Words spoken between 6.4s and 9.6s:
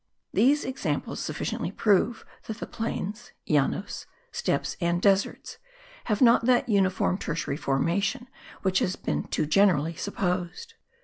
that uniform tertiary formation which has been too